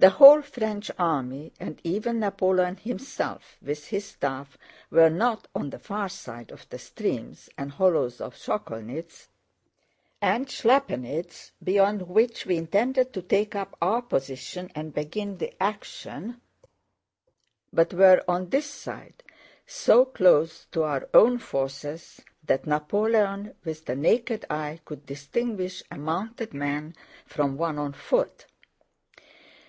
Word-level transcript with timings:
The 0.00 0.10
whole 0.10 0.42
French 0.42 0.92
army, 0.96 1.52
and 1.58 1.80
even 1.82 2.20
Napoleon 2.20 2.76
himself 2.76 3.58
with 3.60 3.88
his 3.88 4.04
staff, 4.04 4.56
were 4.92 5.10
not 5.10 5.48
on 5.56 5.70
the 5.70 5.78
far 5.80 6.08
side 6.08 6.52
of 6.52 6.68
the 6.68 6.78
streams 6.78 7.50
and 7.58 7.72
hollows 7.72 8.20
of 8.20 8.36
Sokolnitz 8.36 9.26
and 10.22 10.46
Schlappanitz 10.46 11.50
beyond 11.60 12.02
which 12.02 12.46
we 12.46 12.58
intended 12.58 13.12
to 13.12 13.22
take 13.22 13.56
up 13.56 13.76
our 13.82 14.00
position 14.00 14.70
and 14.76 14.94
begin 14.94 15.38
the 15.38 15.60
action, 15.60 16.40
but 17.72 17.92
were 17.92 18.22
on 18.28 18.50
this 18.50 18.66
side, 18.70 19.24
so 19.66 20.04
close 20.04 20.66
to 20.70 20.84
our 20.84 21.08
own 21.12 21.38
forces 21.38 22.20
that 22.44 22.68
Napoleon 22.68 23.52
with 23.64 23.86
the 23.86 23.96
naked 23.96 24.46
eye 24.48 24.78
could 24.84 25.06
distinguish 25.06 25.82
a 25.90 25.98
mounted 25.98 26.54
man 26.54 26.94
from 27.26 27.56
one 27.58 27.80
on 27.80 27.92
foot. 27.94 28.46